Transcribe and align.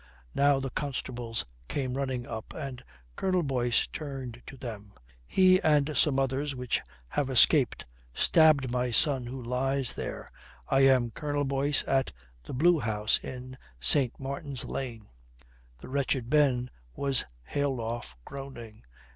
Now 0.33 0.59
the 0.59 0.71
constables 0.71 1.45
came 1.67 1.93
running 1.95 2.25
up 2.27 2.55
and 2.55 2.83
Colonel 3.15 3.43
Boyce 3.43 3.85
turned 3.85 4.41
to 4.47 4.57
them: 4.57 4.93
"Secure 4.95 4.95
that 4.95 5.01
fellow. 5.03 5.25
He 5.27 5.61
and 5.61 5.95
some 5.95 6.17
others 6.17 6.55
which 6.55 6.81
have 7.09 7.29
escaped 7.29 7.85
stabbed 8.11 8.71
my 8.71 8.89
son 8.89 9.27
who 9.27 9.43
lies 9.43 9.93
there. 9.93 10.31
I 10.67 10.79
am 10.87 11.11
Colonel 11.11 11.45
Boyce 11.45 11.87
at 11.87 12.13
the 12.41 12.53
Blue 12.55 12.79
House 12.79 13.19
in 13.19 13.59
St. 13.79 14.19
Martin's 14.19 14.65
Lane." 14.65 15.07
The 15.77 15.87
wretched 15.89 16.31
Ben 16.31 16.71
was 16.95 17.25
haled 17.43 17.79
off, 17.79 18.17
groaning. 18.25 18.83